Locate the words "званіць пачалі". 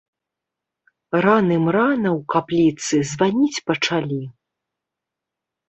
3.13-4.21